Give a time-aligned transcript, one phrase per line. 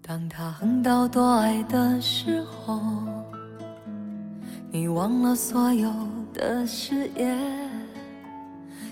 [0.00, 2.80] 当他横刀夺爱的时候，
[4.70, 5.92] 你忘了所有
[6.32, 7.38] 的誓言。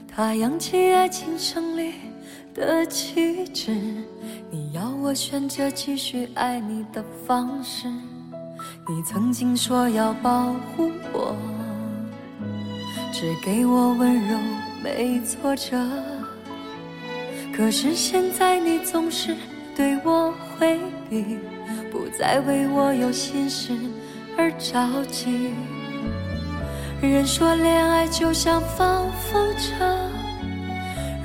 [0.06, 1.94] 他扬起爱情胜利
[2.56, 3.70] 的旗帜，
[4.50, 7.86] 你要我选择继续爱你的方式。
[8.88, 11.36] 你曾经说要保护我，
[13.12, 14.38] 只给我温柔
[14.82, 15.76] 没挫折。
[17.54, 19.36] 可是现在你总是
[19.76, 21.36] 对我回避，
[21.92, 23.76] 不再为我有心事
[24.38, 25.50] 而着急。
[27.02, 29.84] 人说恋爱就像放风筝，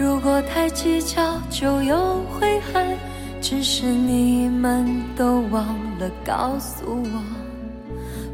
[0.02, 2.98] 如果太计较就有悔恨。
[3.40, 5.66] 只是你们都忘
[6.00, 7.24] 了告诉我，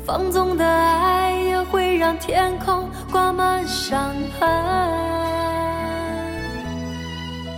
[0.06, 4.48] 放纵的爱也会让天空挂满伤痕。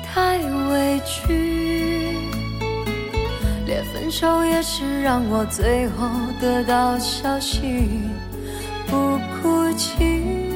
[0.06, 0.38] 太
[0.70, 2.16] 委屈，
[3.66, 6.08] 连分手也是让我最后
[6.40, 7.90] 得到消息，
[8.86, 10.49] 不哭泣，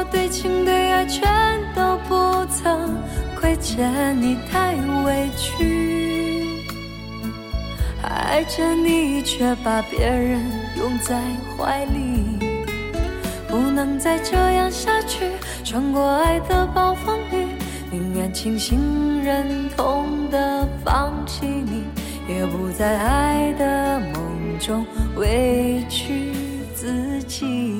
[0.00, 1.28] 我对情对爱全
[1.74, 2.96] 都不曾
[3.38, 6.46] 亏欠你，太委屈，
[8.02, 10.40] 爱着你却把别人
[10.78, 11.20] 拥在
[11.54, 12.24] 怀里。
[13.46, 15.32] 不能再这样下去，
[15.64, 17.48] 穿过爱的暴风雨，
[17.90, 21.84] 宁愿清醒忍痛的放弃你，
[22.26, 24.82] 也不在爱的梦中
[25.16, 26.32] 委屈
[26.74, 27.79] 自己。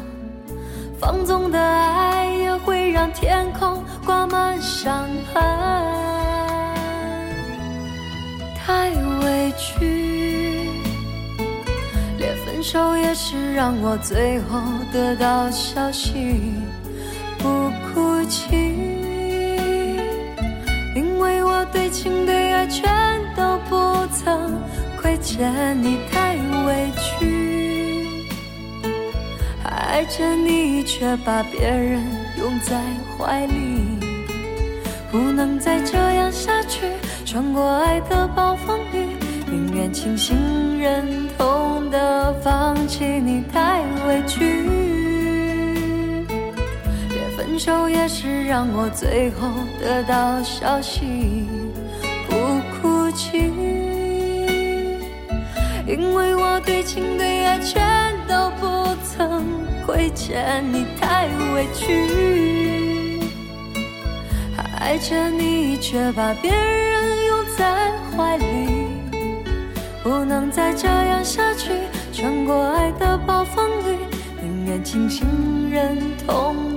[1.01, 5.43] 放纵的爱也会让天空挂满伤痕。
[8.55, 10.69] 太委屈，
[12.19, 14.61] 连分手也是让我最后
[14.93, 16.53] 得到消息，
[17.39, 18.55] 不哭泣，
[20.95, 22.87] 因为我对情对爱全
[23.35, 24.61] 都不曾。
[25.01, 26.35] 亏欠你太
[26.67, 27.50] 委屈，
[29.63, 32.01] 爱着你却把别人
[32.37, 32.81] 拥在
[33.17, 33.81] 怀里，
[35.11, 36.81] 不能再这样下去。
[37.25, 39.15] 穿过爱的暴风雨，
[39.49, 40.35] 宁愿清醒
[40.79, 44.67] 忍痛的放弃你太委屈，
[47.09, 49.47] 连分手也是让我最后
[49.79, 51.45] 得到消息，
[52.27, 52.35] 不
[52.81, 53.51] 哭泣。
[55.87, 57.81] 因为我对情对爱全
[58.27, 58.67] 都不
[59.85, 63.19] 亏欠你，太委屈，
[64.79, 68.45] 爱着你却把别人拥在怀里，
[70.03, 71.71] 不能再这样下去。
[72.13, 73.97] 穿过爱的暴风雨，
[74.41, 75.25] 宁愿清醒
[75.71, 76.70] 忍痛